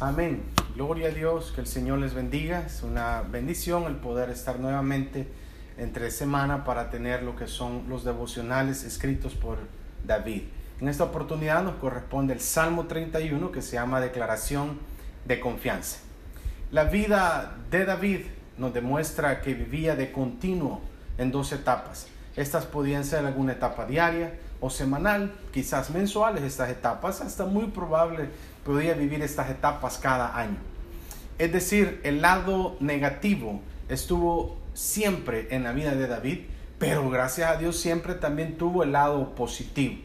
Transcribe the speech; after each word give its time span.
Amén. 0.00 0.42
Gloria 0.74 1.06
a 1.06 1.10
Dios, 1.12 1.52
que 1.54 1.60
el 1.60 1.68
Señor 1.68 2.00
les 2.00 2.14
bendiga. 2.14 2.64
Es 2.66 2.82
una 2.82 3.22
bendición 3.22 3.84
el 3.84 3.94
poder 3.94 4.28
estar 4.28 4.58
nuevamente 4.58 5.28
entre 5.78 6.10
semana 6.10 6.64
para 6.64 6.90
tener 6.90 7.22
lo 7.22 7.36
que 7.36 7.46
son 7.46 7.84
los 7.88 8.02
devocionales 8.02 8.82
escritos 8.82 9.34
por 9.34 9.58
David. 10.04 10.42
En 10.80 10.88
esta 10.88 11.04
oportunidad 11.04 11.62
nos 11.62 11.76
corresponde 11.76 12.34
el 12.34 12.40
Salmo 12.40 12.86
31 12.86 13.52
que 13.52 13.62
se 13.62 13.74
llama 13.74 14.00
Declaración 14.00 14.80
de 15.26 15.38
Confianza. 15.38 16.00
La 16.72 16.84
vida 16.84 17.56
de 17.70 17.84
David 17.84 18.22
nos 18.58 18.74
demuestra 18.74 19.42
que 19.42 19.54
vivía 19.54 19.94
de 19.94 20.10
continuo 20.10 20.80
en 21.18 21.30
dos 21.30 21.52
etapas. 21.52 22.08
Estas 22.34 22.66
podían 22.66 23.04
ser 23.04 23.24
alguna 23.24 23.52
etapa 23.52 23.86
diaria 23.86 24.34
o 24.64 24.70
semanal, 24.70 25.34
quizás 25.52 25.90
mensuales 25.90 26.42
estas 26.42 26.70
etapas, 26.70 27.20
hasta 27.20 27.44
muy 27.44 27.66
probable 27.66 28.30
podía 28.64 28.94
vivir 28.94 29.20
estas 29.20 29.50
etapas 29.50 29.98
cada 29.98 30.38
año. 30.38 30.56
Es 31.38 31.52
decir, 31.52 32.00
el 32.02 32.22
lado 32.22 32.78
negativo 32.80 33.60
estuvo 33.90 34.56
siempre 34.72 35.48
en 35.50 35.64
la 35.64 35.72
vida 35.72 35.94
de 35.94 36.06
David, 36.06 36.38
pero 36.78 37.10
gracias 37.10 37.50
a 37.50 37.56
Dios 37.56 37.76
siempre 37.76 38.14
también 38.14 38.56
tuvo 38.56 38.84
el 38.84 38.92
lado 38.92 39.34
positivo. 39.34 39.96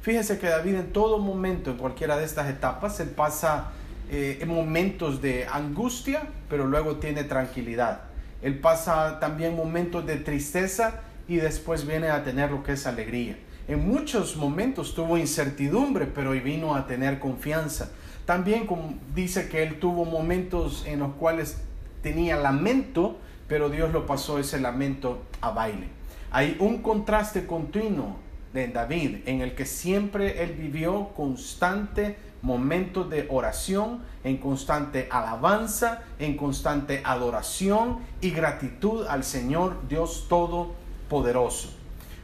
Fíjense 0.00 0.38
que 0.38 0.46
David 0.46 0.76
en 0.76 0.92
todo 0.94 1.18
momento, 1.18 1.70
en 1.70 1.76
cualquiera 1.76 2.16
de 2.16 2.24
estas 2.24 2.48
etapas, 2.48 3.00
él 3.00 3.10
pasa 3.10 3.72
eh, 4.10 4.38
en 4.40 4.48
momentos 4.48 5.20
de 5.20 5.46
angustia, 5.46 6.22
pero 6.48 6.66
luego 6.66 6.96
tiene 6.96 7.24
tranquilidad. 7.24 8.00
Él 8.40 8.60
pasa 8.60 9.20
también 9.20 9.54
momentos 9.54 10.06
de 10.06 10.16
tristeza 10.16 11.02
y 11.28 11.36
después 11.36 11.86
viene 11.86 12.08
a 12.08 12.24
tener 12.24 12.50
lo 12.50 12.62
que 12.62 12.72
es 12.72 12.86
alegría. 12.86 13.36
En 13.70 13.86
muchos 13.86 14.34
momentos 14.34 14.96
tuvo 14.96 15.16
incertidumbre, 15.16 16.06
pero 16.06 16.32
vino 16.32 16.74
a 16.74 16.88
tener 16.88 17.20
confianza. 17.20 17.92
También 18.26 18.66
dice 19.14 19.48
que 19.48 19.62
él 19.62 19.78
tuvo 19.78 20.04
momentos 20.04 20.84
en 20.88 20.98
los 20.98 21.12
cuales 21.12 21.62
tenía 22.02 22.34
lamento, 22.34 23.18
pero 23.46 23.70
Dios 23.70 23.92
lo 23.92 24.06
pasó 24.06 24.40
ese 24.40 24.58
lamento 24.58 25.22
a 25.40 25.52
baile. 25.52 25.86
Hay 26.32 26.56
un 26.58 26.82
contraste 26.82 27.46
continuo 27.46 28.16
de 28.52 28.66
David 28.66 29.18
en 29.26 29.40
el 29.40 29.54
que 29.54 29.66
siempre 29.66 30.42
él 30.42 30.54
vivió 30.54 31.10
constante 31.14 32.16
momentos 32.42 33.08
de 33.08 33.28
oración, 33.30 34.02
en 34.24 34.38
constante 34.38 35.06
alabanza, 35.12 36.02
en 36.18 36.36
constante 36.36 37.02
adoración 37.04 38.00
y 38.20 38.30
gratitud 38.32 39.06
al 39.06 39.22
Señor 39.22 39.86
Dios 39.88 40.26
Todopoderoso. 40.28 41.79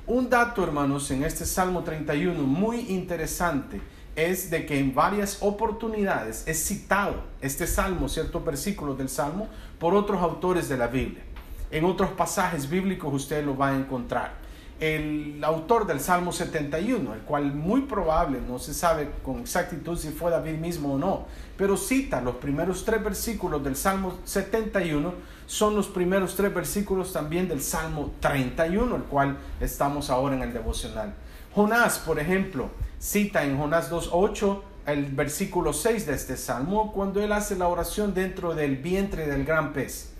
Un 0.08 0.30
dato, 0.30 0.62
hermanos, 0.62 1.10
en 1.10 1.24
este 1.24 1.44
Salmo 1.44 1.82
31 1.82 2.40
muy 2.40 2.78
interesante 2.90 3.80
es 4.14 4.50
de 4.50 4.64
que 4.64 4.78
en 4.78 4.94
varias 4.94 5.38
oportunidades 5.40 6.44
es 6.46 6.64
citado 6.64 7.24
este 7.40 7.66
salmo, 7.66 8.08
ciertos 8.08 8.44
versículos 8.44 8.96
del 8.96 9.08
salmo, 9.08 9.48
por 9.80 9.96
otros 9.96 10.22
autores 10.22 10.68
de 10.68 10.76
la 10.76 10.86
Biblia. 10.86 11.24
En 11.72 11.84
otros 11.84 12.10
pasajes 12.10 12.70
bíblicos 12.70 13.12
usted 13.12 13.44
lo 13.44 13.56
va 13.56 13.70
a 13.70 13.76
encontrar 13.76 14.45
el 14.78 15.42
autor 15.42 15.86
del 15.86 16.00
Salmo 16.00 16.32
71, 16.32 17.14
el 17.14 17.20
cual 17.20 17.54
muy 17.54 17.82
probable, 17.82 18.40
no 18.46 18.58
se 18.58 18.74
sabe 18.74 19.10
con 19.22 19.40
exactitud 19.40 19.98
si 19.98 20.10
fue 20.10 20.30
David 20.30 20.58
mismo 20.58 20.94
o 20.94 20.98
no, 20.98 21.26
pero 21.56 21.76
cita 21.76 22.20
los 22.20 22.36
primeros 22.36 22.84
tres 22.84 23.02
versículos 23.02 23.64
del 23.64 23.76
Salmo 23.76 24.18
71, 24.24 25.14
son 25.46 25.76
los 25.76 25.86
primeros 25.86 26.34
tres 26.34 26.52
versículos 26.52 27.12
también 27.12 27.48
del 27.48 27.62
Salmo 27.62 28.12
31, 28.20 28.96
el 28.96 29.02
cual 29.04 29.38
estamos 29.60 30.10
ahora 30.10 30.36
en 30.36 30.42
el 30.42 30.52
devocional. 30.52 31.14
Jonás, 31.54 31.98
por 31.98 32.18
ejemplo, 32.18 32.68
cita 32.98 33.44
en 33.44 33.56
Jonás 33.56 33.90
2.8 33.90 34.60
el 34.86 35.06
versículo 35.06 35.72
6 35.72 36.06
de 36.06 36.14
este 36.14 36.36
Salmo, 36.36 36.92
cuando 36.92 37.22
él 37.22 37.32
hace 37.32 37.56
la 37.56 37.68
oración 37.68 38.14
dentro 38.14 38.54
del 38.54 38.76
vientre 38.76 39.26
del 39.26 39.44
gran 39.44 39.72
pez. 39.72 40.10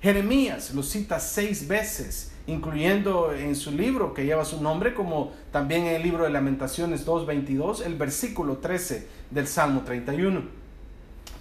Jeremías 0.00 0.72
lo 0.74 0.82
cita 0.82 1.20
seis 1.20 1.68
veces 1.68 2.32
incluyendo 2.46 3.32
en 3.32 3.56
su 3.56 3.70
libro 3.72 4.14
que 4.14 4.24
lleva 4.24 4.44
su 4.44 4.62
nombre, 4.62 4.94
como 4.94 5.32
también 5.50 5.86
en 5.86 5.96
el 5.96 6.02
libro 6.02 6.24
de 6.24 6.30
Lamentaciones 6.30 7.06
2.22, 7.06 7.84
el 7.84 7.94
versículo 7.96 8.58
13 8.58 9.08
del 9.30 9.46
Salmo 9.46 9.82
31. 9.82 10.42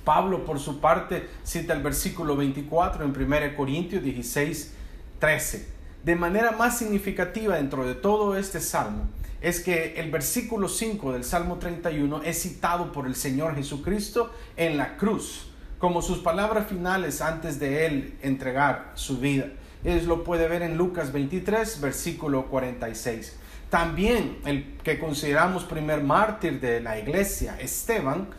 Pablo, 0.04 0.46
por 0.46 0.60
su 0.60 0.80
parte, 0.80 1.28
cita 1.44 1.74
el 1.74 1.82
versículo 1.82 2.36
24 2.36 3.06
en 3.06 3.12
1 3.12 3.56
Corintios 3.56 4.04
16, 4.04 4.74
13. 5.20 5.68
De 6.04 6.16
manera 6.16 6.52
más 6.52 6.78
significativa 6.78 7.56
dentro 7.56 7.86
de 7.88 7.96
todo 7.96 8.38
este 8.38 8.60
salmo 8.60 9.08
es 9.42 9.60
que 9.60 9.96
el 9.98 10.12
versículo 10.12 10.68
5 10.70 11.14
del 11.14 11.24
Salmo 11.24 11.58
31 11.58 12.24
es 12.24 12.42
citado 12.42 12.92
por 12.92 13.06
el 13.06 13.16
Señor 13.16 13.56
Jesucristo 13.56 14.32
en 14.58 14.78
la 14.78 14.98
cruz, 14.98 15.48
como 15.78 16.02
sus 16.02 16.20
palabras 16.20 16.68
finales 16.68 17.22
antes 17.22 17.60
de 17.60 17.86
él 17.86 18.18
entregar 18.22 18.92
su 18.96 19.20
vida. 19.20 19.48
Es 19.86 20.06
lo 20.06 20.24
puede 20.24 20.48
ver 20.48 20.64
en 20.64 20.78
Lucas 20.78 21.14
23, 21.14 21.80
versículo 21.80 22.48
46. 22.48 23.36
También 23.70 24.40
el 24.44 24.78
que 24.84 24.98
consideramos 24.98 25.64
primer 25.64 26.02
mártir 26.02 26.60
de 26.60 26.82
la 26.82 26.98
iglesia, 26.98 27.56
Esteban, 27.60 28.30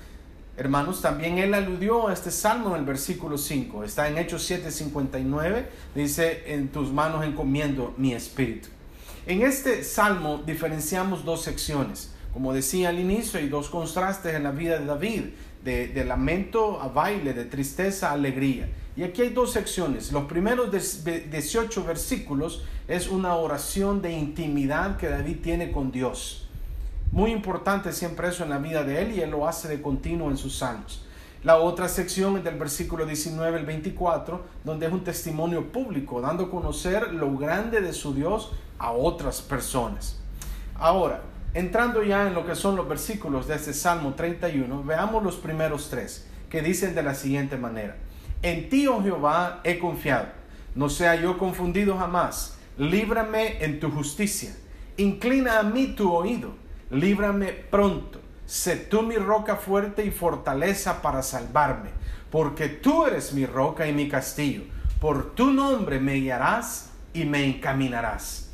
hermanos, 0.56 1.00
también 1.02 1.38
él 1.38 1.54
aludió 1.54 2.08
a 2.08 2.12
este 2.12 2.32
salmo 2.32 2.70
en 2.70 2.80
el 2.80 2.84
versículo 2.84 3.38
5. 3.38 3.84
Está 3.84 4.08
en 4.08 4.18
Hechos 4.18 4.50
7:59, 4.50 5.66
dice, 5.94 6.42
en 6.52 6.66
tus 6.66 6.90
manos 6.90 7.24
encomiendo 7.24 7.94
mi 7.96 8.12
espíritu. 8.12 8.68
En 9.24 9.42
este 9.42 9.84
salmo 9.84 10.42
diferenciamos 10.44 11.24
dos 11.24 11.42
secciones. 11.42 12.12
Como 12.32 12.52
decía 12.54 12.88
al 12.88 12.98
inicio, 12.98 13.38
hay 13.38 13.48
dos 13.48 13.70
contrastes 13.70 14.34
en 14.34 14.42
la 14.42 14.50
vida 14.50 14.80
de 14.80 14.84
David, 14.84 15.22
de, 15.62 15.86
de 15.86 16.04
lamento 16.04 16.80
a 16.80 16.88
baile, 16.88 17.34
de 17.34 17.44
tristeza 17.44 18.10
a 18.10 18.14
alegría. 18.14 18.68
Y 18.96 19.02
aquí 19.04 19.22
hay 19.22 19.28
dos 19.30 19.52
secciones. 19.52 20.10
Los 20.10 20.24
primeros 20.24 20.70
18 20.72 21.84
versículos 21.84 22.62
es 22.88 23.08
una 23.08 23.34
oración 23.34 24.00
de 24.00 24.12
intimidad 24.12 24.96
que 24.96 25.08
David 25.08 25.38
tiene 25.42 25.70
con 25.70 25.92
Dios. 25.92 26.48
Muy 27.12 27.30
importante 27.30 27.92
siempre 27.92 28.28
eso 28.28 28.42
en 28.42 28.50
la 28.50 28.58
vida 28.58 28.84
de 28.84 29.02
él 29.02 29.12
y 29.12 29.20
él 29.20 29.30
lo 29.30 29.46
hace 29.46 29.68
de 29.68 29.82
continuo 29.82 30.30
en 30.30 30.38
sus 30.38 30.58
salmos. 30.58 31.04
La 31.44 31.58
otra 31.58 31.88
sección 31.88 32.38
es 32.38 32.44
del 32.44 32.58
versículo 32.58 33.06
19 33.06 33.58
al 33.58 33.66
24, 33.66 34.42
donde 34.64 34.86
es 34.86 34.92
un 34.92 35.04
testimonio 35.04 35.70
público, 35.70 36.20
dando 36.20 36.44
a 36.44 36.50
conocer 36.50 37.12
lo 37.12 37.36
grande 37.36 37.80
de 37.80 37.92
su 37.92 38.14
Dios 38.14 38.52
a 38.78 38.92
otras 38.92 39.42
personas. 39.42 40.18
Ahora, 40.74 41.22
entrando 41.54 42.02
ya 42.02 42.26
en 42.26 42.34
lo 42.34 42.44
que 42.46 42.54
son 42.54 42.74
los 42.74 42.88
versículos 42.88 43.46
de 43.46 43.54
este 43.54 43.74
Salmo 43.74 44.14
31, 44.14 44.82
veamos 44.82 45.22
los 45.22 45.36
primeros 45.36 45.88
tres, 45.88 46.26
que 46.50 46.62
dicen 46.62 46.94
de 46.94 47.02
la 47.02 47.14
siguiente 47.14 47.56
manera. 47.56 47.96
En 48.42 48.68
ti, 48.68 48.86
oh 48.86 49.02
Jehová, 49.02 49.60
he 49.64 49.78
confiado. 49.78 50.28
No 50.74 50.88
sea 50.88 51.14
yo 51.16 51.38
confundido 51.38 51.96
jamás. 51.96 52.58
Líbrame 52.78 53.64
en 53.64 53.80
tu 53.80 53.90
justicia. 53.90 54.54
Inclina 54.96 55.58
a 55.58 55.62
mí 55.62 55.88
tu 55.88 56.12
oído. 56.12 56.54
Líbrame 56.90 57.52
pronto. 57.52 58.20
Sé 58.44 58.76
tú 58.76 59.02
mi 59.02 59.16
roca 59.16 59.56
fuerte 59.56 60.04
y 60.04 60.10
fortaleza 60.10 61.02
para 61.02 61.22
salvarme. 61.22 61.90
Porque 62.30 62.68
tú 62.68 63.06
eres 63.06 63.32
mi 63.32 63.46
roca 63.46 63.88
y 63.88 63.92
mi 63.92 64.08
castillo. 64.08 64.62
Por 65.00 65.34
tu 65.34 65.50
nombre 65.50 65.98
me 65.98 66.14
guiarás 66.14 66.90
y 67.12 67.24
me 67.24 67.44
encaminarás. 67.44 68.50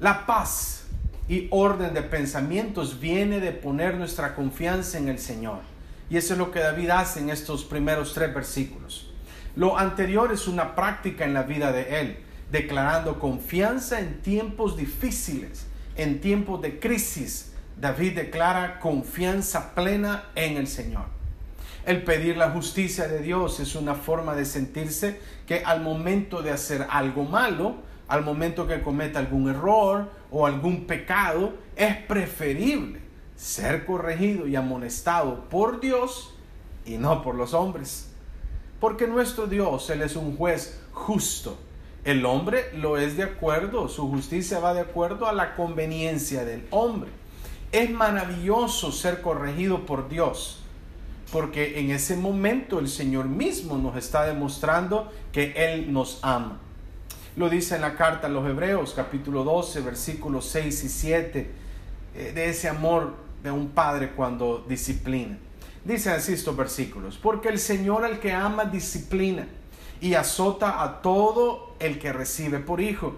La 0.00 0.26
paz 0.26 0.86
y 1.28 1.48
orden 1.50 1.94
de 1.94 2.02
pensamientos 2.02 3.00
viene 3.00 3.40
de 3.40 3.52
poner 3.52 3.96
nuestra 3.96 4.34
confianza 4.34 4.98
en 4.98 5.08
el 5.08 5.18
Señor. 5.18 5.73
Y 6.10 6.16
eso 6.16 6.34
es 6.34 6.38
lo 6.38 6.50
que 6.50 6.60
David 6.60 6.90
hace 6.90 7.20
en 7.20 7.30
estos 7.30 7.64
primeros 7.64 8.12
tres 8.12 8.34
versículos. 8.34 9.10
Lo 9.56 9.78
anterior 9.78 10.32
es 10.32 10.48
una 10.48 10.74
práctica 10.74 11.24
en 11.24 11.32
la 11.32 11.44
vida 11.44 11.72
de 11.72 12.00
él, 12.00 12.16
declarando 12.50 13.18
confianza 13.18 14.00
en 14.00 14.20
tiempos 14.20 14.76
difíciles, 14.76 15.66
en 15.96 16.20
tiempos 16.20 16.60
de 16.60 16.78
crisis. 16.78 17.52
David 17.80 18.16
declara 18.16 18.80
confianza 18.80 19.74
plena 19.74 20.24
en 20.34 20.56
el 20.56 20.66
Señor. 20.66 21.06
El 21.86 22.02
pedir 22.02 22.36
la 22.36 22.50
justicia 22.50 23.08
de 23.08 23.20
Dios 23.20 23.60
es 23.60 23.74
una 23.74 23.94
forma 23.94 24.34
de 24.34 24.44
sentirse 24.44 25.20
que 25.46 25.62
al 25.64 25.82
momento 25.82 26.42
de 26.42 26.50
hacer 26.50 26.86
algo 26.90 27.24
malo, 27.24 27.76
al 28.08 28.22
momento 28.22 28.66
que 28.66 28.82
cometa 28.82 29.18
algún 29.18 29.48
error 29.48 30.10
o 30.30 30.46
algún 30.46 30.86
pecado, 30.86 31.54
es 31.76 31.96
preferible 31.96 33.03
ser 33.36 33.84
corregido 33.84 34.46
y 34.46 34.56
amonestado 34.56 35.48
por 35.48 35.80
Dios 35.80 36.34
y 36.86 36.98
no 36.98 37.22
por 37.22 37.34
los 37.34 37.54
hombres. 37.54 38.10
Porque 38.80 39.06
nuestro 39.06 39.46
Dios, 39.46 39.88
Él 39.90 40.02
es 40.02 40.16
un 40.16 40.36
juez 40.36 40.80
justo. 40.92 41.58
El 42.04 42.26
hombre 42.26 42.66
lo 42.74 42.98
es 42.98 43.16
de 43.16 43.22
acuerdo, 43.22 43.88
su 43.88 44.08
justicia 44.10 44.58
va 44.58 44.74
de 44.74 44.80
acuerdo 44.80 45.26
a 45.26 45.32
la 45.32 45.54
conveniencia 45.54 46.44
del 46.44 46.66
hombre. 46.70 47.10
Es 47.72 47.90
maravilloso 47.90 48.92
ser 48.92 49.22
corregido 49.22 49.86
por 49.86 50.08
Dios, 50.08 50.60
porque 51.32 51.80
en 51.80 51.90
ese 51.90 52.16
momento 52.16 52.78
el 52.78 52.88
Señor 52.88 53.24
mismo 53.24 53.78
nos 53.78 53.96
está 53.96 54.26
demostrando 54.26 55.10
que 55.32 55.54
Él 55.56 55.92
nos 55.92 56.18
ama. 56.22 56.58
Lo 57.36 57.48
dice 57.48 57.74
en 57.74 57.80
la 57.80 57.96
carta 57.96 58.26
a 58.26 58.30
los 58.30 58.46
Hebreos, 58.46 58.92
capítulo 58.94 59.42
12, 59.42 59.80
versículos 59.80 60.46
6 60.50 60.84
y 60.84 60.88
7, 60.88 61.50
eh, 62.14 62.32
de 62.32 62.48
ese 62.48 62.68
amor 62.68 63.23
de 63.44 63.50
un 63.50 63.68
padre 63.68 64.12
cuando 64.12 64.64
disciplina. 64.66 65.38
Dice 65.84 66.10
así 66.10 66.32
estos 66.32 66.56
versículos, 66.56 67.18
porque 67.22 67.50
el 67.50 67.58
Señor 67.58 68.04
al 68.04 68.18
que 68.18 68.32
ama 68.32 68.64
disciplina 68.64 69.46
y 70.00 70.14
azota 70.14 70.82
a 70.82 71.02
todo 71.02 71.74
el 71.78 71.98
que 71.98 72.12
recibe 72.12 72.58
por 72.58 72.80
hijo. 72.80 73.16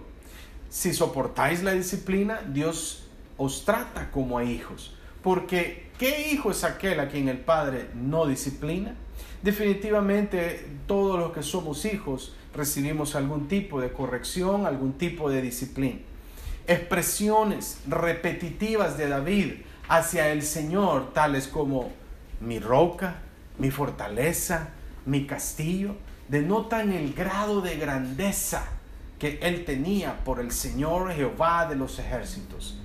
Si 0.68 0.92
soportáis 0.92 1.62
la 1.62 1.72
disciplina, 1.72 2.40
Dios 2.52 3.06
os 3.38 3.64
trata 3.64 4.10
como 4.10 4.38
a 4.38 4.44
hijos. 4.44 4.96
Porque 5.22 5.90
¿qué 5.96 6.32
hijo 6.32 6.50
es 6.50 6.64
aquel 6.64 6.98
a 6.98 7.08
quien 7.08 7.28
el 7.28 7.38
Padre 7.38 7.88
no 7.94 8.26
disciplina? 8.26 8.94
Definitivamente 9.42 10.66
todos 10.88 11.20
los 11.20 11.32
que 11.32 11.44
somos 11.44 11.84
hijos 11.84 12.34
recibimos 12.52 13.14
algún 13.14 13.46
tipo 13.46 13.80
de 13.80 13.92
corrección, 13.92 14.66
algún 14.66 14.94
tipo 14.94 15.30
de 15.30 15.40
disciplina. 15.40 16.00
Expresiones 16.66 17.78
repetitivas 17.86 18.98
de 18.98 19.08
David 19.08 19.52
hacia 19.88 20.30
el 20.30 20.42
Señor, 20.42 21.12
tales 21.12 21.48
como 21.48 21.90
mi 22.40 22.58
roca, 22.58 23.16
mi 23.58 23.70
fortaleza, 23.70 24.68
mi 25.04 25.26
castillo, 25.26 25.96
denotan 26.28 26.92
el 26.92 27.14
grado 27.14 27.60
de 27.60 27.76
grandeza 27.76 28.64
que 29.18 29.38
él 29.42 29.64
tenía 29.64 30.24
por 30.24 30.40
el 30.40 30.50
Señor 30.50 31.12
Jehová 31.12 31.66
de 31.66 31.76
los 31.76 31.98
ejércitos. 31.98 32.78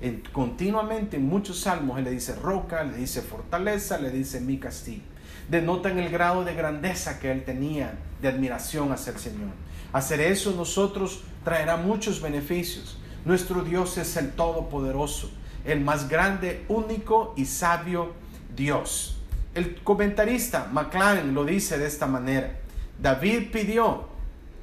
En, 0.00 0.22
continuamente 0.32 1.16
en 1.16 1.26
muchos 1.26 1.60
salmos 1.60 1.98
él 1.98 2.04
le 2.04 2.10
dice 2.12 2.34
roca, 2.34 2.84
le 2.84 2.96
dice 2.96 3.20
fortaleza, 3.20 3.98
le 3.98 4.10
dice 4.10 4.40
mi 4.40 4.58
castillo. 4.58 5.02
Denotan 5.48 5.98
el 5.98 6.10
grado 6.10 6.44
de 6.44 6.54
grandeza 6.54 7.18
que 7.20 7.30
él 7.30 7.44
tenía 7.44 7.98
de 8.20 8.28
admiración 8.28 8.92
hacia 8.92 9.12
el 9.12 9.18
Señor. 9.18 9.50
Hacer 9.92 10.20
eso 10.20 10.52
nosotros 10.52 11.22
traerá 11.44 11.76
muchos 11.76 12.20
beneficios. 12.20 12.98
Nuestro 13.24 13.62
Dios 13.62 13.96
es 13.98 14.16
el 14.16 14.32
Todopoderoso, 14.32 15.30
el 15.68 15.82
más 15.82 16.08
grande, 16.08 16.64
único 16.68 17.34
y 17.36 17.44
sabio 17.44 18.14
Dios. 18.56 19.18
El 19.54 19.76
comentarista 19.82 20.68
McLaren 20.72 21.34
lo 21.34 21.44
dice 21.44 21.78
de 21.78 21.86
esta 21.86 22.06
manera. 22.06 22.58
David 22.98 23.50
pidió, 23.52 24.08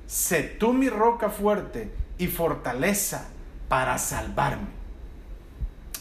sé 0.08 0.42
tú 0.42 0.74
mi 0.74 0.90
roca 0.90 1.30
fuerte 1.30 1.92
y 2.18 2.28
fortaleza 2.28 3.28
para 3.70 3.98
salvarme. 4.00 4.68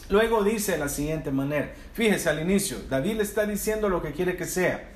Luego 0.09 0.43
dice 0.43 0.73
de 0.73 0.77
la 0.79 0.89
siguiente 0.89 1.31
manera, 1.31 1.71
fíjese 1.93 2.29
al 2.29 2.39
inicio, 2.39 2.77
David 2.89 3.17
le 3.17 3.23
está 3.23 3.45
diciendo 3.45 3.89
lo 3.89 4.01
que 4.01 4.11
quiere 4.11 4.35
que 4.35 4.45
sea, 4.45 4.89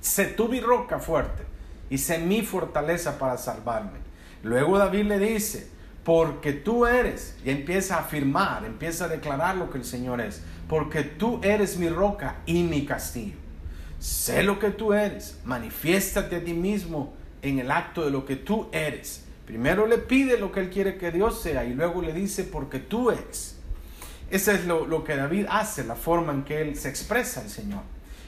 sé 0.00 0.26
tú 0.26 0.48
mi 0.48 0.60
roca 0.60 0.98
fuerte 0.98 1.44
y 1.90 1.98
sé 1.98 2.18
mi 2.18 2.42
fortaleza 2.42 3.18
para 3.18 3.38
salvarme. 3.38 3.98
Luego 4.42 4.78
David 4.78 5.04
le 5.04 5.18
dice, 5.18 5.68
porque 6.04 6.52
tú 6.52 6.86
eres, 6.86 7.36
y 7.44 7.50
empieza 7.50 7.96
a 7.96 8.00
afirmar, 8.00 8.64
empieza 8.64 9.04
a 9.04 9.08
declarar 9.08 9.56
lo 9.56 9.70
que 9.70 9.78
el 9.78 9.84
Señor 9.84 10.20
es, 10.20 10.42
porque 10.68 11.02
tú 11.02 11.40
eres 11.42 11.76
mi 11.76 11.88
roca 11.88 12.36
y 12.46 12.62
mi 12.62 12.86
castillo. 12.86 13.36
Sé 13.98 14.42
lo 14.42 14.58
que 14.58 14.70
tú 14.70 14.92
eres, 14.92 15.38
manifiéstate 15.44 16.36
a 16.36 16.44
ti 16.44 16.54
mismo 16.54 17.14
en 17.42 17.58
el 17.58 17.70
acto 17.70 18.04
de 18.04 18.10
lo 18.10 18.24
que 18.24 18.36
tú 18.36 18.68
eres. 18.72 19.24
Primero 19.44 19.86
le 19.86 19.98
pide 19.98 20.38
lo 20.38 20.52
que 20.52 20.60
él 20.60 20.70
quiere 20.70 20.98
que 20.98 21.10
Dios 21.10 21.40
sea 21.40 21.64
y 21.64 21.74
luego 21.74 22.02
le 22.02 22.12
dice 22.12 22.44
porque 22.44 22.78
tú 22.78 23.10
eres. 23.10 23.56
Ese 24.30 24.54
es 24.54 24.66
lo, 24.66 24.86
lo 24.86 25.04
que 25.04 25.16
David 25.16 25.46
hace, 25.48 25.84
la 25.84 25.94
forma 25.94 26.32
en 26.32 26.44
que 26.44 26.60
él 26.60 26.76
se 26.76 26.88
expresa 26.90 27.40
al 27.40 27.48
Señor. 27.48 27.80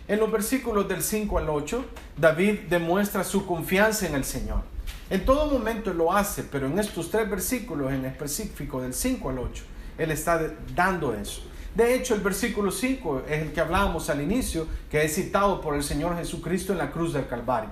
En 0.08 0.18
los 0.18 0.32
versículos 0.32 0.88
del 0.88 1.02
5 1.02 1.38
al 1.38 1.50
8, 1.50 1.84
David 2.16 2.60
demuestra 2.68 3.22
su 3.22 3.46
confianza 3.46 4.06
en 4.06 4.14
el 4.14 4.24
Señor. 4.24 4.62
En 5.10 5.24
todo 5.24 5.46
momento 5.46 5.92
lo 5.92 6.12
hace, 6.12 6.44
pero 6.44 6.66
en 6.66 6.78
estos 6.78 7.10
tres 7.10 7.28
versículos 7.28 7.92
en 7.92 8.04
específico, 8.04 8.80
del 8.80 8.94
5 8.94 9.30
al 9.30 9.38
8, 9.38 9.64
él 9.98 10.10
está 10.12 10.40
dando 10.74 11.14
eso. 11.14 11.42
De 11.74 11.94
hecho, 11.94 12.14
el 12.14 12.20
versículo 12.20 12.70
5 12.70 13.22
es 13.28 13.42
el 13.42 13.52
que 13.52 13.60
hablábamos 13.60 14.10
al 14.10 14.20
inicio, 14.20 14.66
que 14.90 15.04
es 15.04 15.14
citado 15.14 15.60
por 15.60 15.74
el 15.74 15.82
Señor 15.82 16.16
Jesucristo 16.16 16.72
en 16.72 16.78
la 16.78 16.90
cruz 16.90 17.12
del 17.12 17.26
Calvario, 17.26 17.70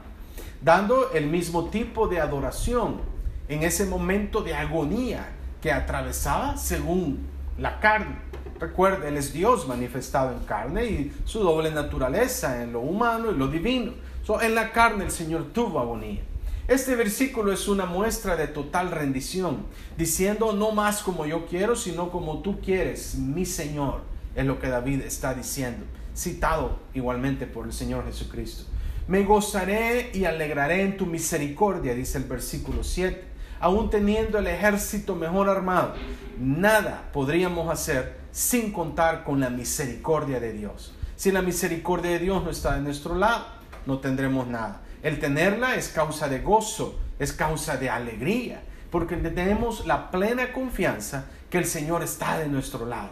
dando 0.63 1.13
el 1.13 1.27
mismo 1.27 1.69
tipo 1.69 2.09
de 2.09 2.21
adoración 2.21 3.01
en 3.49 3.63
ese 3.63 3.87
momento 3.87 4.43
de 4.43 4.55
agonía 4.55 5.29
que 5.61 5.73
atravesaba 5.73 6.57
según 6.57 7.27
la 7.59 7.81
carne. 7.81 8.17
Recuerda, 8.61 9.09
Él 9.09 9.17
es 9.17 9.33
Dios 9.33 9.67
manifestado 9.67 10.33
en 10.33 10.45
carne 10.45 10.85
y 10.85 11.13
su 11.25 11.41
doble 11.41 11.71
naturaleza 11.71 12.63
en 12.63 12.73
lo 12.73 12.81
humano 12.81 13.31
y 13.31 13.37
lo 13.37 13.49
divino. 13.49 13.93
en 14.41 14.55
la 14.55 14.73
carne 14.73 15.05
el 15.05 15.11
Señor 15.11 15.47
tuvo 15.53 15.81
agonía. 15.81 16.23
Este 16.69 16.97
versículo 16.97 17.51
es 17.51 17.67
una 17.67 17.87
muestra 17.87 18.37
de 18.37 18.47
total 18.47 18.91
rendición, 18.91 19.65
diciendo 19.97 20.53
no 20.53 20.73
más 20.73 21.03
como 21.03 21.25
yo 21.25 21.47
quiero, 21.47 21.75
sino 21.75 22.11
como 22.11 22.41
tú 22.43 22.61
quieres, 22.61 23.15
mi 23.15 23.47
Señor, 23.47 24.03
es 24.35 24.45
lo 24.45 24.59
que 24.61 24.69
David 24.69 25.01
está 25.01 25.33
diciendo, 25.33 25.87
citado 26.15 26.79
igualmente 26.93 27.47
por 27.47 27.65
el 27.65 27.73
Señor 27.73 28.05
Jesucristo. 28.05 28.65
Me 29.07 29.25
gozaré 29.25 30.11
y 30.13 30.27
alegraré 30.27 30.83
en 30.83 30.99
tu 30.99 31.07
misericordia, 31.07 31.95
dice 31.95 32.19
el 32.19 32.25
versículo 32.25 32.85
7. 32.85 33.25
Aún 33.61 33.89
teniendo 33.89 34.37
el 34.37 34.47
ejército 34.47 35.15
mejor 35.17 35.49
armado, 35.49 35.95
nada 36.39 37.09
podríamos 37.15 37.71
hacer 37.71 38.19
sin 38.31 38.75
contar 38.75 39.25
con 39.25 39.41
la 39.41 39.49
misericordia 39.49 40.39
de 40.39 40.53
Dios. 40.53 40.93
Si 41.17 41.33
la 41.33 41.41
misericordia 41.41 42.11
de 42.11 42.19
Dios 42.19 42.45
no 42.45 42.51
está 42.51 42.75
de 42.75 42.83
nuestro 42.83 43.15
lado, 43.15 43.47
no 43.87 44.01
tendremos 44.01 44.47
nada. 44.47 44.83
El 45.03 45.21
tenerla 45.21 45.77
es 45.77 45.89
causa 45.89 46.29
de 46.29 46.41
gozo, 46.41 46.99
es 47.21 47.33
causa 47.33 47.77
de 47.77 47.89
alegría, 47.89 48.63
porque 48.91 49.17
tenemos 49.17 49.87
la 49.87 50.11
plena 50.11 50.53
confianza 50.53 51.27
que 51.51 51.59
el 51.59 51.67
Señor 51.67 52.03
está 52.03 52.39
de 52.39 52.49
nuestro 52.49 52.85
lado. 52.85 53.11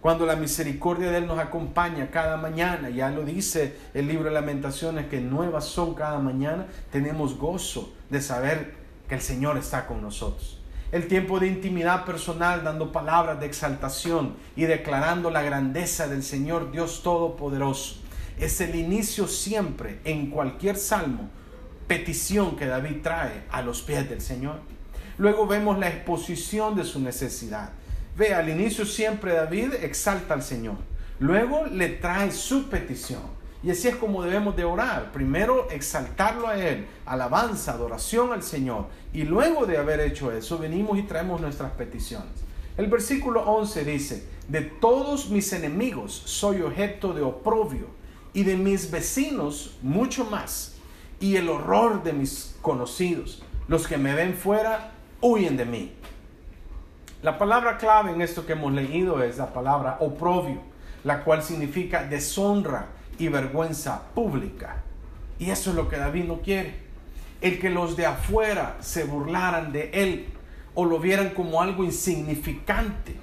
Cuando 0.00 0.24
la 0.24 0.36
misericordia 0.36 1.10
de 1.10 1.18
Él 1.18 1.26
nos 1.26 1.38
acompaña 1.38 2.10
cada 2.10 2.36
mañana, 2.36 2.90
ya 2.90 3.10
lo 3.10 3.24
dice 3.24 3.76
el 3.92 4.06
libro 4.06 4.26
de 4.26 4.32
lamentaciones, 4.32 5.06
que 5.06 5.20
nuevas 5.20 5.66
son 5.66 5.94
cada 5.94 6.18
mañana, 6.18 6.66
tenemos 6.90 7.36
gozo 7.36 7.92
de 8.10 8.20
saber 8.20 8.74
que 9.08 9.14
el 9.14 9.20
Señor 9.20 9.58
está 9.58 9.86
con 9.86 10.00
nosotros. 10.02 10.60
El 10.92 11.08
tiempo 11.08 11.40
de 11.40 11.48
intimidad 11.48 12.04
personal, 12.04 12.62
dando 12.64 12.92
palabras 12.92 13.40
de 13.40 13.46
exaltación 13.46 14.36
y 14.56 14.64
declarando 14.64 15.30
la 15.30 15.42
grandeza 15.42 16.06
del 16.06 16.22
Señor 16.22 16.70
Dios 16.70 17.02
Todopoderoso 17.02 18.03
es 18.38 18.60
el 18.60 18.74
inicio 18.74 19.28
siempre 19.28 20.00
en 20.04 20.30
cualquier 20.30 20.76
salmo, 20.76 21.30
petición 21.86 22.56
que 22.56 22.66
David 22.66 23.02
trae 23.02 23.44
a 23.50 23.62
los 23.62 23.82
pies 23.82 24.08
del 24.08 24.20
Señor. 24.20 24.60
Luego 25.18 25.46
vemos 25.46 25.78
la 25.78 25.88
exposición 25.88 26.74
de 26.74 26.84
su 26.84 27.00
necesidad. 27.00 27.70
Ve, 28.16 28.34
al 28.34 28.48
inicio 28.48 28.84
siempre 28.84 29.34
David 29.34 29.74
exalta 29.82 30.34
al 30.34 30.42
Señor. 30.42 30.76
Luego 31.20 31.66
le 31.66 31.88
trae 31.88 32.32
su 32.32 32.68
petición. 32.68 33.22
Y 33.62 33.70
así 33.70 33.88
es 33.88 33.96
como 33.96 34.22
debemos 34.22 34.56
de 34.56 34.64
orar. 34.64 35.12
Primero 35.12 35.70
exaltarlo 35.70 36.48
a 36.48 36.58
Él, 36.58 36.86
alabanza, 37.06 37.72
adoración 37.72 38.32
al 38.32 38.42
Señor. 38.42 38.88
Y 39.12 39.22
luego 39.22 39.66
de 39.66 39.78
haber 39.78 40.00
hecho 40.00 40.32
eso, 40.32 40.58
venimos 40.58 40.98
y 40.98 41.02
traemos 41.02 41.40
nuestras 41.40 41.72
peticiones. 41.72 42.28
El 42.76 42.88
versículo 42.88 43.42
11 43.42 43.84
dice, 43.84 44.26
de 44.48 44.62
todos 44.62 45.30
mis 45.30 45.52
enemigos 45.52 46.22
soy 46.26 46.60
objeto 46.60 47.14
de 47.14 47.22
oprobio 47.22 47.86
y 48.34 48.42
de 48.42 48.56
mis 48.56 48.90
vecinos 48.90 49.78
mucho 49.80 50.24
más, 50.24 50.74
y 51.20 51.36
el 51.36 51.48
horror 51.48 52.02
de 52.02 52.12
mis 52.12 52.56
conocidos. 52.60 53.42
Los 53.68 53.86
que 53.86 53.96
me 53.96 54.14
ven 54.14 54.34
fuera 54.34 54.92
huyen 55.20 55.56
de 55.56 55.64
mí. 55.64 55.92
La 57.22 57.38
palabra 57.38 57.78
clave 57.78 58.10
en 58.10 58.20
esto 58.20 58.44
que 58.44 58.52
hemos 58.52 58.72
leído 58.72 59.22
es 59.22 59.38
la 59.38 59.54
palabra 59.54 59.96
oprobio, 60.00 60.60
la 61.04 61.24
cual 61.24 61.42
significa 61.42 62.04
deshonra 62.04 62.88
y 63.18 63.28
vergüenza 63.28 64.02
pública. 64.14 64.82
Y 65.38 65.50
eso 65.50 65.70
es 65.70 65.76
lo 65.76 65.88
que 65.88 65.96
David 65.96 66.24
no 66.24 66.42
quiere. 66.42 66.82
El 67.40 67.58
que 67.58 67.70
los 67.70 67.96
de 67.96 68.06
afuera 68.06 68.76
se 68.80 69.04
burlaran 69.04 69.72
de 69.72 69.90
él 69.94 70.26
o 70.74 70.84
lo 70.84 70.98
vieran 70.98 71.30
como 71.30 71.62
algo 71.62 71.84
insignificante. 71.84 73.14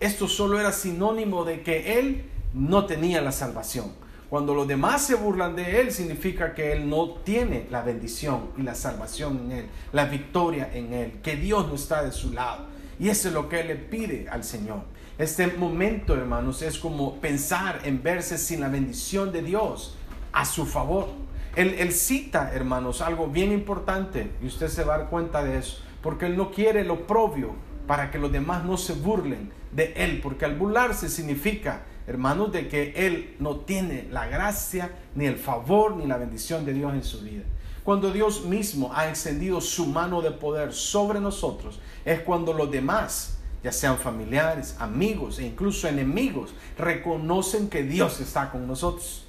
Esto 0.00 0.28
solo 0.28 0.60
era 0.60 0.72
sinónimo 0.72 1.44
de 1.44 1.62
que 1.62 1.98
él 1.98 2.24
no 2.54 2.86
tenía 2.86 3.20
la 3.20 3.32
salvación. 3.32 3.92
Cuando 4.30 4.54
los 4.54 4.68
demás 4.68 5.06
se 5.06 5.14
burlan 5.14 5.56
de 5.56 5.80
Él, 5.80 5.90
significa 5.90 6.54
que 6.54 6.72
Él 6.72 6.88
no 6.90 7.14
tiene 7.24 7.66
la 7.70 7.80
bendición 7.80 8.50
y 8.58 8.62
la 8.62 8.74
salvación 8.74 9.38
en 9.46 9.52
Él, 9.52 9.66
la 9.92 10.04
victoria 10.04 10.68
en 10.74 10.92
Él, 10.92 11.12
que 11.22 11.36
Dios 11.36 11.66
no 11.66 11.74
está 11.74 12.02
de 12.02 12.12
su 12.12 12.32
lado. 12.32 12.66
Y 13.00 13.08
eso 13.08 13.28
es 13.28 13.34
lo 13.34 13.48
que 13.48 13.60
Él 13.60 13.68
le 13.68 13.76
pide 13.76 14.28
al 14.28 14.44
Señor. 14.44 14.82
Este 15.16 15.46
momento, 15.46 16.14
hermanos, 16.14 16.60
es 16.60 16.78
como 16.78 17.16
pensar 17.20 17.80
en 17.84 18.02
verse 18.02 18.36
sin 18.36 18.60
la 18.60 18.68
bendición 18.68 19.32
de 19.32 19.42
Dios 19.42 19.96
a 20.32 20.44
su 20.44 20.66
favor. 20.66 21.08
Él, 21.56 21.76
él 21.78 21.92
cita, 21.92 22.52
hermanos, 22.52 23.00
algo 23.00 23.28
bien 23.28 23.50
importante 23.50 24.30
y 24.42 24.46
usted 24.46 24.68
se 24.68 24.84
va 24.84 24.94
a 24.94 24.98
dar 24.98 25.08
cuenta 25.08 25.42
de 25.42 25.58
eso, 25.58 25.78
porque 26.02 26.26
Él 26.26 26.36
no 26.36 26.50
quiere 26.50 26.84
lo 26.84 27.06
propio 27.06 27.54
para 27.86 28.10
que 28.10 28.18
los 28.18 28.30
demás 28.30 28.64
no 28.64 28.76
se 28.76 28.92
burlen 28.92 29.50
de 29.72 29.94
Él, 29.96 30.20
porque 30.22 30.44
al 30.44 30.56
burlarse 30.56 31.08
significa 31.08 31.82
hermanos, 32.08 32.50
de 32.50 32.68
que 32.68 32.94
Él 32.96 33.36
no 33.38 33.56
tiene 33.56 34.08
la 34.10 34.26
gracia, 34.26 34.90
ni 35.14 35.26
el 35.26 35.36
favor, 35.36 35.96
ni 35.96 36.06
la 36.06 36.16
bendición 36.16 36.64
de 36.64 36.72
Dios 36.72 36.94
en 36.94 37.04
su 37.04 37.20
vida. 37.20 37.44
Cuando 37.84 38.10
Dios 38.10 38.44
mismo 38.44 38.90
ha 38.94 39.08
extendido 39.08 39.60
su 39.60 39.86
mano 39.86 40.20
de 40.20 40.30
poder 40.30 40.72
sobre 40.72 41.20
nosotros, 41.20 41.78
es 42.04 42.20
cuando 42.20 42.52
los 42.52 42.70
demás 42.70 43.38
ya 43.62 43.72
sean 43.72 43.98
familiares, 43.98 44.76
amigos 44.78 45.38
e 45.38 45.46
incluso 45.46 45.86
enemigos, 45.86 46.54
reconocen 46.76 47.68
que 47.68 47.82
Dios 47.82 48.20
está 48.20 48.50
con 48.50 48.66
nosotros. 48.66 49.24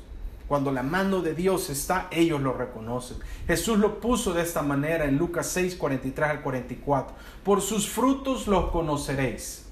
Cuando 0.48 0.72
la 0.72 0.82
mano 0.82 1.22
de 1.22 1.36
Dios 1.36 1.70
está, 1.70 2.08
ellos 2.12 2.42
lo 2.42 2.54
reconocen. 2.54 3.18
Jesús 3.46 3.78
lo 3.78 4.00
puso 4.00 4.34
de 4.34 4.42
esta 4.42 4.62
manera 4.62 5.06
en 5.06 5.18
Lucas 5.18 5.48
6, 5.48 5.76
43 5.76 6.30
al 6.30 6.42
44. 6.42 7.16
Por 7.44 7.62
sus 7.62 7.88
frutos 7.88 8.48
los 8.48 8.72
conoceréis. 8.72 9.69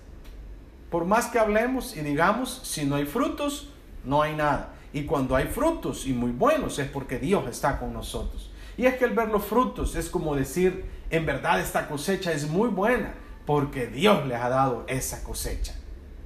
Por 0.90 1.06
más 1.06 1.28
que 1.28 1.40
hablemos 1.40 1.96
y 1.98 2.02
digamos, 2.02 2.62
si 2.64 2.86
no 2.86 2.96
hay 2.96 3.06
frutos, 3.06 3.70
no 4.06 4.22
hay 4.22 4.36
nada. 4.36 4.74
Y 4.94 5.04
cuando 5.04 5.36
hay 5.36 5.46
frutos 5.46 6.06
y 6.08 6.14
muy 6.14 6.32
buenos 6.32 6.80
es 6.80 6.88
porque 6.90 7.20
Dios 7.20 7.48
está 7.50 7.78
con 7.78 7.94
nosotros. 7.94 8.52
Y 8.78 8.86
es 8.86 8.96
que 8.96 9.06
el 9.06 9.14
ver 9.14 9.30
los 9.30 9.44
frutos 9.44 9.96
es 9.96 10.10
como 10.10 10.36
decir, 10.36 10.86
en 11.10 11.26
verdad 11.26 11.60
esta 11.60 11.88
cosecha 11.88 12.32
es 12.32 12.48
muy 12.48 12.70
buena 12.70 13.14
porque 13.46 13.88
Dios 13.88 14.26
les 14.28 14.40
ha 14.40 14.50
dado 14.50 14.86
esa 14.88 15.24
cosecha. 15.24 15.74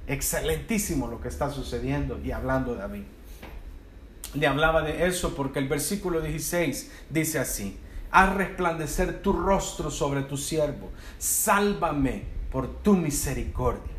Excelentísimo 0.06 1.06
lo 1.06 1.20
que 1.20 1.28
está 1.28 1.50
sucediendo 1.50 2.20
y 2.22 2.32
hablando 2.32 2.74
David. 2.74 3.04
Le 4.34 4.46
hablaba 4.46 4.82
de 4.82 5.06
eso 5.06 5.34
porque 5.34 5.58
el 5.58 5.68
versículo 5.68 6.20
16 6.20 6.90
dice 7.10 7.38
así, 7.38 7.78
haz 8.10 8.34
resplandecer 8.34 9.22
tu 9.22 9.32
rostro 9.32 9.90
sobre 9.90 10.22
tu 10.22 10.36
siervo, 10.36 10.90
sálvame 11.18 12.24
por 12.50 12.68
tu 12.82 12.94
misericordia. 12.94 13.91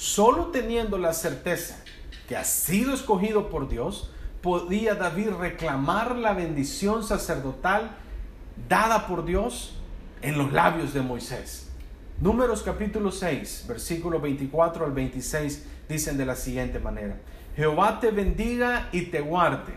Solo 0.00 0.46
teniendo 0.46 0.96
la 0.96 1.12
certeza 1.12 1.76
que 2.26 2.34
ha 2.34 2.44
sido 2.44 2.94
escogido 2.94 3.50
por 3.50 3.68
Dios, 3.68 4.10
podía 4.40 4.94
David 4.94 5.32
reclamar 5.38 6.16
la 6.16 6.32
bendición 6.32 7.04
sacerdotal 7.04 7.90
dada 8.66 9.06
por 9.06 9.26
Dios 9.26 9.74
en 10.22 10.38
los 10.38 10.54
labios 10.54 10.94
de 10.94 11.02
Moisés. 11.02 11.68
Números 12.18 12.62
capítulo 12.62 13.12
6, 13.12 13.66
versículo 13.68 14.20
24 14.20 14.86
al 14.86 14.92
26 14.92 15.66
dicen 15.86 16.16
de 16.16 16.24
la 16.24 16.34
siguiente 16.34 16.78
manera. 16.78 17.20
Jehová 17.54 18.00
te 18.00 18.10
bendiga 18.10 18.88
y 18.92 19.02
te 19.02 19.20
guarde. 19.20 19.74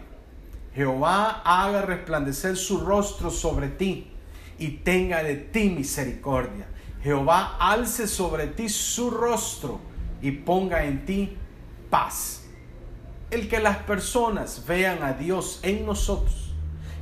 Jehová 0.73 1.41
haga 1.43 1.81
resplandecer 1.81 2.55
su 2.55 2.79
rostro 2.79 3.29
sobre 3.29 3.67
ti 3.67 4.09
y 4.57 4.69
tenga 4.69 5.21
de 5.21 5.35
ti 5.35 5.69
misericordia. 5.69 6.65
Jehová 7.03 7.57
alce 7.59 8.07
sobre 8.07 8.47
ti 8.47 8.69
su 8.69 9.11
rostro 9.11 9.91
y 10.23 10.31
ponga 10.31 10.85
en 10.85 11.05
ti 11.05 11.37
paz. 11.91 12.45
El 13.29 13.47
que 13.47 13.59
las 13.59 13.77
personas 13.77 14.63
vean 14.67 15.03
a 15.03 15.13
Dios 15.13 15.59
en 15.61 15.85
nosotros, 15.85 16.53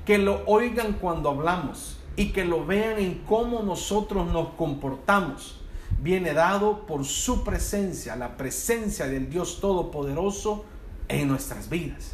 que 0.05 0.17
lo 0.17 0.43
oigan 0.47 0.93
cuando 0.93 1.29
hablamos, 1.29 2.01
y 2.15 2.33
que 2.33 2.43
lo 2.43 2.65
vean 2.65 2.99
en 2.99 3.19
cómo 3.19 3.63
nosotros 3.63 4.27
nos 4.27 4.49
comportamos, 4.49 5.59
viene 6.01 6.33
dado 6.33 6.85
por 6.85 7.05
su 7.05 7.43
presencia, 7.43 8.15
la 8.15 8.37
presencia 8.37 9.07
del 9.07 9.29
Dios 9.29 9.61
Todopoderoso 9.61 10.65
en 11.07 11.27
nuestras 11.27 11.69
vidas. 11.69 12.13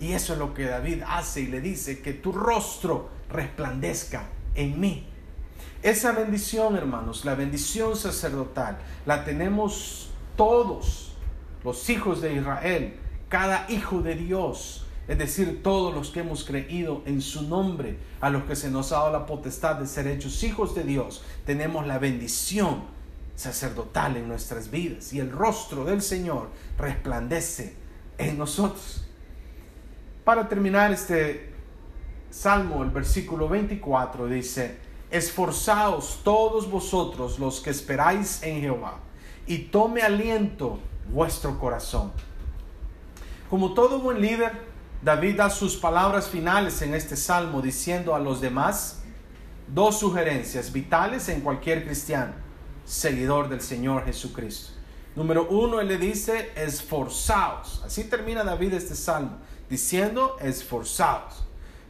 Y 0.00 0.12
eso 0.12 0.32
es 0.32 0.38
lo 0.38 0.54
que 0.54 0.64
David 0.64 1.02
hace 1.06 1.42
y 1.42 1.46
le 1.48 1.60
dice, 1.60 2.00
que 2.00 2.12
tu 2.14 2.32
rostro 2.32 3.10
resplandezca 3.28 4.28
en 4.54 4.78
mí. 4.78 5.06
Esa 5.82 6.12
bendición, 6.12 6.76
hermanos, 6.76 7.24
la 7.24 7.34
bendición 7.34 7.96
sacerdotal, 7.96 8.78
la 9.06 9.24
tenemos 9.24 10.10
todos 10.38 11.12
los 11.62 11.90
hijos 11.90 12.22
de 12.22 12.32
Israel, 12.32 12.94
cada 13.28 13.66
hijo 13.68 14.00
de 14.00 14.14
Dios 14.14 14.86
es 15.08 15.16
decir, 15.16 15.62
todos 15.62 15.94
los 15.94 16.10
que 16.10 16.20
hemos 16.20 16.44
creído 16.44 17.02
en 17.06 17.22
su 17.22 17.48
nombre, 17.48 17.96
a 18.20 18.28
los 18.28 18.44
que 18.44 18.54
se 18.54 18.70
nos 18.70 18.92
ha 18.92 18.96
dado 18.96 19.12
la 19.12 19.26
potestad 19.26 19.76
de 19.76 19.86
ser 19.86 20.06
hechos 20.06 20.42
hijos 20.44 20.74
de 20.74 20.84
Dios, 20.84 21.24
tenemos 21.46 21.86
la 21.86 21.98
bendición 21.98 22.82
sacerdotal 23.34 24.18
en 24.18 24.28
nuestras 24.28 24.70
vidas 24.70 25.14
y 25.14 25.18
el 25.18 25.30
rostro 25.30 25.86
del 25.86 26.02
Señor 26.02 26.50
resplandece 26.76 27.74
en 28.18 28.36
nosotros. 28.36 29.06
Para 30.24 30.46
terminar 30.46 30.92
este 30.92 31.54
salmo, 32.30 32.82
el 32.82 32.90
versículo 32.90 33.48
24 33.48 34.26
dice, 34.26 34.76
esforzaos 35.10 36.20
todos 36.22 36.70
vosotros 36.70 37.38
los 37.38 37.60
que 37.60 37.70
esperáis 37.70 38.42
en 38.42 38.60
Jehová 38.60 38.98
y 39.48 39.58
tome 39.58 40.02
aliento 40.02 40.78
vuestro 41.10 41.58
corazón. 41.58 42.12
Como 43.48 43.72
todo 43.72 43.98
buen 43.98 44.20
líder, 44.20 44.52
David 45.02 45.36
da 45.36 45.48
sus 45.48 45.76
palabras 45.76 46.28
finales 46.28 46.82
en 46.82 46.94
este 46.94 47.16
salmo 47.16 47.62
diciendo 47.62 48.14
a 48.14 48.18
los 48.18 48.42
demás 48.42 49.02
dos 49.66 49.98
sugerencias 49.98 50.70
vitales 50.70 51.30
en 51.30 51.40
cualquier 51.40 51.84
cristiano, 51.84 52.34
seguidor 52.84 53.48
del 53.48 53.62
Señor 53.62 54.04
Jesucristo. 54.04 54.72
Número 55.16 55.48
uno, 55.48 55.80
él 55.80 55.88
le 55.88 55.96
dice, 55.96 56.52
esforzaos. 56.54 57.82
Así 57.84 58.04
termina 58.04 58.44
David 58.44 58.74
este 58.74 58.94
salmo, 58.94 59.38
diciendo, 59.70 60.36
esforzaos. 60.40 61.42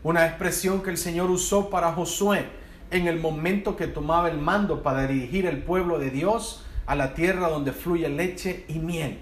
Una 0.04 0.26
expresión 0.26 0.80
que 0.80 0.90
el 0.90 0.96
Señor 0.96 1.28
usó 1.28 1.70
para 1.70 1.92
Josué 1.92 2.48
en 2.92 3.08
el 3.08 3.18
momento 3.18 3.76
que 3.76 3.88
tomaba 3.88 4.30
el 4.30 4.38
mando 4.38 4.82
para 4.82 5.08
dirigir 5.08 5.44
el 5.44 5.62
pueblo 5.62 5.98
de 5.98 6.10
Dios 6.10 6.64
a 6.88 6.96
la 6.96 7.14
tierra 7.14 7.48
donde 7.48 7.72
fluye 7.72 8.08
leche 8.08 8.64
y 8.66 8.80
miel. 8.80 9.20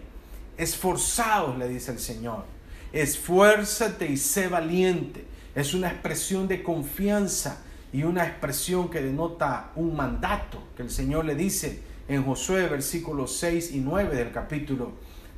Esforzaos, 0.57 1.59
le 1.59 1.69
dice 1.69 1.93
el 1.93 1.99
Señor 1.99 2.57
esfuérzate 2.93 4.07
y 4.07 4.17
sé 4.17 4.49
valiente. 4.49 5.25
Es 5.55 5.75
una 5.75 5.89
expresión 5.89 6.49
de 6.49 6.63
confianza 6.63 7.63
y 7.93 8.03
una 8.03 8.27
expresión 8.27 8.91
que 8.91 9.01
denota 9.01 9.71
un 9.77 9.97
mandato 9.97 10.63
que 10.77 10.83
el 10.83 10.91
Señor 10.91 11.25
le 11.25 11.35
dice 11.35 11.83
en 12.09 12.25
Josué 12.25 12.69
versículos 12.69 13.37
6 13.39 13.73
y 13.73 13.81
9 13.81 14.17
del 14.17 14.33
capítulo 14.33 14.93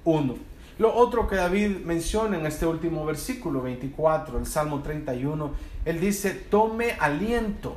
1. 0.04 0.37
Lo 0.78 0.94
otro 0.94 1.26
que 1.26 1.37
David 1.37 1.78
menciona 1.85 2.38
en 2.38 2.47
este 2.47 2.66
último 2.66 3.04
versículo 3.04 3.62
24, 3.62 4.38
el 4.38 4.47
Salmo 4.47 4.80
31, 4.80 5.52
él 5.85 6.00
dice, 6.00 6.30
tome 6.30 6.92
aliento. 7.00 7.76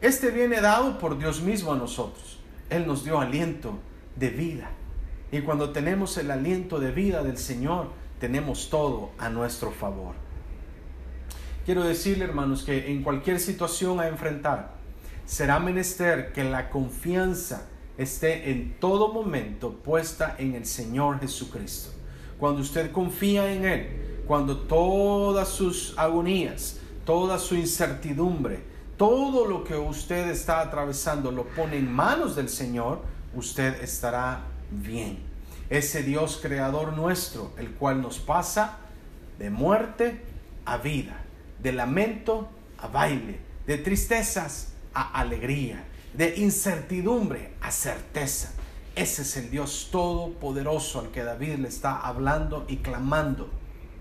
Este 0.00 0.30
viene 0.30 0.60
dado 0.62 0.98
por 0.98 1.18
Dios 1.18 1.42
mismo 1.42 1.72
a 1.72 1.76
nosotros. 1.76 2.41
Él 2.72 2.86
nos 2.86 3.04
dio 3.04 3.20
aliento 3.20 3.78
de 4.16 4.30
vida. 4.30 4.70
Y 5.30 5.40
cuando 5.40 5.70
tenemos 5.70 6.16
el 6.18 6.30
aliento 6.30 6.78
de 6.78 6.90
vida 6.90 7.22
del 7.22 7.38
Señor, 7.38 7.88
tenemos 8.18 8.70
todo 8.70 9.10
a 9.18 9.28
nuestro 9.30 9.70
favor. 9.70 10.14
Quiero 11.64 11.84
decirle, 11.84 12.24
hermanos, 12.24 12.64
que 12.64 12.90
en 12.90 13.02
cualquier 13.02 13.40
situación 13.40 14.00
a 14.00 14.08
enfrentar, 14.08 14.74
será 15.24 15.58
menester 15.58 16.32
que 16.32 16.44
la 16.44 16.70
confianza 16.70 17.68
esté 17.98 18.50
en 18.50 18.74
todo 18.80 19.12
momento 19.12 19.72
puesta 19.72 20.34
en 20.38 20.54
el 20.54 20.66
Señor 20.66 21.20
Jesucristo. 21.20 21.90
Cuando 22.38 22.60
usted 22.60 22.90
confía 22.90 23.52
en 23.52 23.64
Él, 23.64 23.88
cuando 24.26 24.56
todas 24.56 25.48
sus 25.48 25.96
agonías, 25.96 26.80
toda 27.04 27.38
su 27.38 27.54
incertidumbre, 27.54 28.71
todo 29.02 29.48
lo 29.48 29.64
que 29.64 29.74
usted 29.74 30.28
está 30.28 30.60
atravesando 30.60 31.32
lo 31.32 31.42
pone 31.42 31.76
en 31.76 31.92
manos 31.92 32.36
del 32.36 32.48
Señor, 32.48 33.02
usted 33.34 33.82
estará 33.82 34.42
bien 34.70 35.18
ese 35.70 36.04
Dios 36.04 36.38
creador 36.40 36.92
nuestro, 36.92 37.50
el 37.58 37.72
cual 37.72 38.00
nos 38.00 38.20
pasa 38.20 38.78
de 39.40 39.50
muerte 39.50 40.22
a 40.64 40.76
vida, 40.76 41.20
de 41.60 41.72
lamento 41.72 42.48
a 42.78 42.86
baile, 42.86 43.40
de 43.66 43.76
tristezas 43.78 44.74
a 44.94 45.18
alegría, 45.18 45.82
de 46.14 46.36
incertidumbre 46.36 47.54
a 47.60 47.72
certeza. 47.72 48.52
Ese 48.94 49.22
es 49.22 49.36
el 49.36 49.50
Dios 49.50 49.88
todopoderoso 49.90 51.00
al 51.00 51.10
que 51.10 51.24
David 51.24 51.56
le 51.56 51.66
está 51.66 51.98
hablando 51.98 52.66
y 52.68 52.76
clamando, 52.76 53.50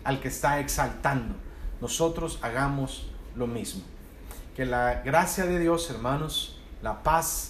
al 0.03 0.19
que 0.19 0.27
está 0.27 0.59
exaltando. 0.59 1.33
Nosotros 1.81 2.37
hagamos 2.43 3.09
lo 3.35 3.47
mismo. 3.47 3.90
Que 4.55 4.65
la 4.65 5.01
gracia 5.03 5.45
de 5.45 5.59
Dios, 5.59 5.89
hermanos, 5.89 6.59
la 6.81 7.03
paz 7.03 7.49